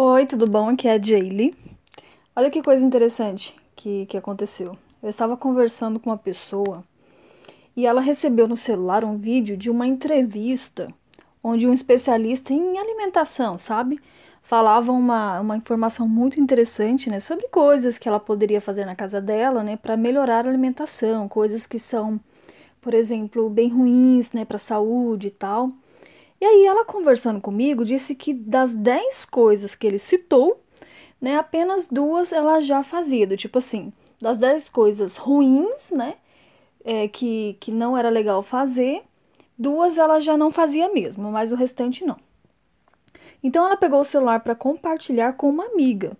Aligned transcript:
Oi, 0.00 0.26
tudo 0.26 0.46
bom? 0.46 0.68
Aqui 0.68 0.86
é 0.86 0.92
a 0.92 1.02
Jaylee. 1.02 1.56
Olha 2.36 2.52
que 2.52 2.62
coisa 2.62 2.84
interessante 2.84 3.52
que, 3.74 4.06
que 4.06 4.16
aconteceu. 4.16 4.78
Eu 5.02 5.08
estava 5.08 5.36
conversando 5.36 5.98
com 5.98 6.08
uma 6.08 6.16
pessoa 6.16 6.84
e 7.74 7.84
ela 7.84 8.00
recebeu 8.00 8.46
no 8.46 8.54
celular 8.54 9.04
um 9.04 9.18
vídeo 9.18 9.56
de 9.56 9.68
uma 9.68 9.88
entrevista 9.88 10.86
onde 11.42 11.66
um 11.66 11.72
especialista 11.72 12.52
em 12.52 12.78
alimentação, 12.78 13.58
sabe? 13.58 13.98
Falava 14.40 14.92
uma, 14.92 15.40
uma 15.40 15.56
informação 15.56 16.06
muito 16.08 16.40
interessante, 16.40 17.10
né? 17.10 17.18
Sobre 17.18 17.48
coisas 17.48 17.98
que 17.98 18.08
ela 18.08 18.20
poderia 18.20 18.60
fazer 18.60 18.84
na 18.84 18.94
casa 18.94 19.20
dela, 19.20 19.64
né? 19.64 19.76
Para 19.76 19.96
melhorar 19.96 20.46
a 20.46 20.48
alimentação, 20.48 21.26
coisas 21.26 21.66
que 21.66 21.80
são, 21.80 22.20
por 22.80 22.94
exemplo, 22.94 23.50
bem 23.50 23.68
ruins, 23.68 24.30
né? 24.30 24.44
Para 24.44 24.58
a 24.58 24.60
saúde 24.60 25.26
e 25.26 25.32
tal. 25.32 25.72
E 26.40 26.44
aí 26.44 26.66
ela 26.66 26.84
conversando 26.84 27.40
comigo 27.40 27.84
disse 27.84 28.14
que 28.14 28.32
das 28.32 28.74
10 28.74 29.24
coisas 29.24 29.74
que 29.74 29.86
ele 29.86 29.98
citou, 29.98 30.62
né, 31.20 31.36
apenas 31.36 31.86
duas 31.86 32.32
ela 32.32 32.60
já 32.60 32.82
fazia, 32.82 33.26
do 33.26 33.36
tipo 33.36 33.58
assim, 33.58 33.92
das 34.20 34.38
10 34.38 34.68
coisas 34.68 35.16
ruins, 35.16 35.90
né, 35.90 36.14
é, 36.84 37.08
que, 37.08 37.56
que 37.60 37.72
não 37.72 37.98
era 37.98 38.08
legal 38.08 38.42
fazer, 38.42 39.02
duas 39.58 39.98
ela 39.98 40.20
já 40.20 40.36
não 40.36 40.50
fazia 40.52 40.88
mesmo, 40.92 41.30
mas 41.30 41.50
o 41.50 41.56
restante 41.56 42.04
não. 42.04 42.16
Então 43.42 43.66
ela 43.66 43.76
pegou 43.76 44.00
o 44.00 44.04
celular 44.04 44.40
para 44.40 44.54
compartilhar 44.54 45.32
com 45.34 45.48
uma 45.48 45.66
amiga 45.66 46.16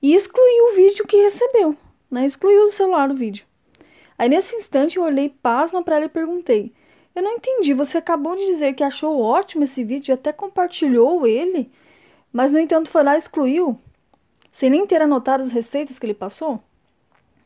e 0.00 0.14
excluiu 0.14 0.66
o 0.66 0.76
vídeo 0.76 1.06
que 1.06 1.16
recebeu, 1.16 1.74
né, 2.10 2.26
excluiu 2.26 2.66
do 2.66 2.72
celular 2.72 3.10
o 3.10 3.14
vídeo. 3.14 3.46
Aí 4.18 4.28
nesse 4.28 4.54
instante 4.54 4.98
eu 4.98 5.02
olhei 5.02 5.30
pasma 5.30 5.82
para 5.82 5.96
ela 5.96 6.04
e 6.04 6.10
perguntei: 6.10 6.72
eu 7.14 7.22
não 7.22 7.32
entendi. 7.32 7.74
Você 7.74 7.98
acabou 7.98 8.36
de 8.36 8.46
dizer 8.46 8.74
que 8.74 8.84
achou 8.84 9.20
ótimo 9.20 9.64
esse 9.64 9.84
vídeo 9.84 10.12
e 10.12 10.14
até 10.14 10.32
compartilhou 10.32 11.26
ele, 11.26 11.70
mas 12.32 12.52
no 12.52 12.58
entanto 12.58 12.90
foi 12.90 13.02
lá 13.02 13.14
e 13.14 13.18
excluiu, 13.18 13.78
sem 14.50 14.70
nem 14.70 14.86
ter 14.86 15.02
anotado 15.02 15.42
as 15.42 15.52
receitas 15.52 15.98
que 15.98 16.06
ele 16.06 16.14
passou? 16.14 16.60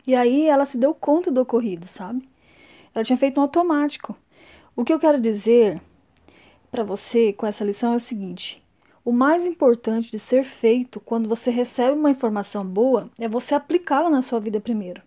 E 0.07 0.15
aí 0.15 0.47
ela 0.47 0.65
se 0.65 0.79
deu 0.79 0.95
conta 0.95 1.31
do 1.31 1.41
ocorrido, 1.41 1.87
sabe? 1.87 2.29
Ela 2.95 3.05
tinha 3.05 3.17
feito 3.17 3.39
um 3.39 3.43
automático. 3.43 4.17
O 4.75 4.85
que 4.85 4.93
eu 4.93 4.99
quero 5.01 5.21
dizer 5.21 5.81
para 6.71 6.85
você 6.85 7.33
com 7.33 7.47
essa 7.47 7.65
lição 7.65 7.93
é 7.93 7.97
o 7.97 8.01
seguinte: 8.01 8.63
o 9.05 9.13
mais 9.13 9.47
importante 9.47 10.11
de 10.11 10.19
ser 10.19 10.45
feito 10.45 11.01
quando 11.01 11.29
você 11.29 11.51
recebe 11.51 11.97
uma 11.97 12.11
informação 12.11 12.65
boa 12.65 13.11
é 13.19 13.29
você 13.29 13.55
aplicá-la 13.55 14.11
na 14.11 14.23
sua 14.23 14.39
vida 14.39 14.61
primeiro. 14.61 15.03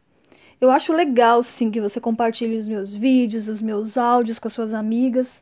Eu 0.62 0.70
acho 0.72 0.92
legal, 0.92 1.42
sim, 1.42 1.72
que 1.72 1.80
você 1.80 2.02
compartilhe 2.02 2.58
os 2.58 2.68
meus 2.68 2.94
vídeos, 2.94 3.48
os 3.48 3.62
meus 3.62 3.98
áudios 3.98 4.40
com 4.40 4.48
as 4.48 4.54
suas 4.54 4.74
amigas, 4.74 5.42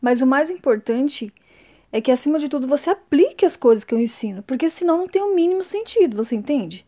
mas 0.00 0.20
o 0.20 0.26
mais 0.26 0.50
importante 0.50 1.32
é 1.90 2.00
que, 2.00 2.12
acima 2.12 2.38
de 2.38 2.48
tudo, 2.50 2.66
você 2.66 2.90
aplique 2.90 3.46
as 3.46 3.56
coisas 3.56 3.82
que 3.82 3.94
eu 3.94 3.98
ensino, 3.98 4.42
porque 4.42 4.68
senão 4.68 4.98
não 4.98 5.08
tem 5.08 5.22
o 5.22 5.34
mínimo 5.34 5.64
sentido, 5.64 6.16
você 6.16 6.36
entende? 6.36 6.84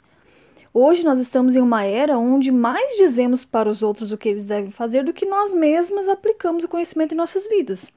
Hoje 0.75 1.05
nós 1.05 1.19
estamos 1.19 1.57
em 1.57 1.61
uma 1.61 1.83
era 1.85 2.19
onde 2.19 2.53
mais 2.53 2.97
dizemos 2.97 3.45
para 3.45 3.69
os 3.69 3.83
outros 3.83 4.13
o 4.13 4.19
que 4.19 4.29
eles 4.29 4.45
devem 4.45 4.71
fazer 4.71 5.03
do 5.03 5.13
que 5.13 5.27
nós 5.27 5.53
mesmas 5.53 6.07
aplicamos 6.07 6.63
o 6.63 6.69
conhecimento 6.69 7.13
em 7.13 7.17
nossas 7.17 7.47
vidas. 7.49 7.93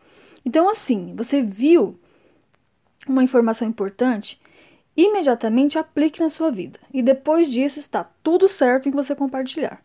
Então, 0.45 0.67
assim, 0.67 1.13
você 1.15 1.41
viu 1.41 1.99
uma 3.07 3.23
informação 3.23 3.67
importante? 3.67 4.39
Imediatamente 4.95 5.77
aplique 5.77 6.21
na 6.21 6.29
sua 6.29 6.51
vida. 6.51 6.79
E 6.93 7.01
depois 7.01 7.51
disso 7.51 7.79
está 7.79 8.03
tudo 8.21 8.47
certo 8.47 8.87
em 8.87 8.91
você 8.91 9.15
compartilhar. 9.15 9.83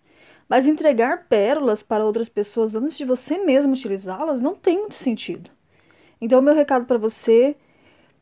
Mas 0.48 0.66
entregar 0.66 1.26
pérolas 1.28 1.82
para 1.82 2.04
outras 2.04 2.28
pessoas 2.28 2.74
antes 2.74 2.96
de 2.96 3.04
você 3.04 3.38
mesmo 3.38 3.72
utilizá-las 3.72 4.40
não 4.40 4.54
tem 4.54 4.78
muito 4.78 4.94
sentido. 4.94 5.50
Então, 6.20 6.40
meu 6.40 6.54
recado 6.54 6.86
para 6.86 6.98
você 6.98 7.56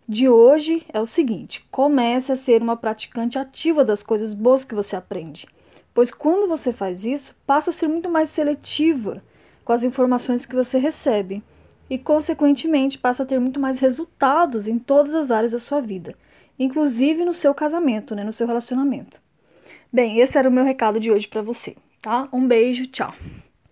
de 0.09 0.29
hoje 0.29 0.84
é 0.92 1.01
o 1.01 1.07
seguinte: 1.07 1.64
comece 1.70 2.33
a 2.33 2.37
ser 2.37 2.62
uma 2.62 2.77
praticante 2.77 3.39
ativa 3.39 3.84
das 3.84 4.03
coisas 4.03 4.34
boas 4.34 4.64
que 4.64 4.75
você 4.75 4.97
aprende. 4.97 5.48
Pois 5.95 6.11
quando 6.11 6.48
você 6.48 6.73
faz 6.73 7.07
isso, 7.07 7.34
passa 7.47 7.70
a 7.70 7.73
ser 7.73 7.89
muito 7.89 8.11
mais 8.11 8.29
seletiva 8.29 9.23
com 9.64 9.73
as 9.73 9.83
informações 9.83 10.45
que 10.45 10.55
você 10.55 10.79
recebe 10.79 11.42
e, 11.89 11.97
consequentemente, 11.97 12.98
passa 12.98 13.23
a 13.23 13.27
ter 13.27 13.39
muito 13.39 13.58
mais 13.58 13.79
resultados 13.79 14.68
em 14.68 14.79
todas 14.79 15.14
as 15.14 15.30
áreas 15.30 15.53
da 15.53 15.58
sua 15.58 15.80
vida 15.80 16.14
inclusive 16.58 17.24
no 17.24 17.34
seu 17.34 17.55
casamento, 17.55 18.14
né, 18.14 18.24
no 18.24 18.33
seu 18.33 18.46
relacionamento. 18.46 19.20
Bem, 19.92 20.18
esse 20.18 20.36
era 20.36 20.48
o 20.48 20.52
meu 20.52 20.64
recado 20.64 21.00
de 21.00 21.11
hoje 21.11 21.28
para 21.28 21.42
você, 21.42 21.77
tá? 22.02 22.28
Um 22.33 22.46
beijo, 22.46 22.86
tchau. 22.86 23.14